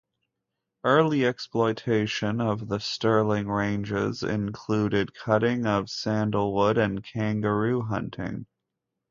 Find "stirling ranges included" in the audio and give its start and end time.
2.79-5.13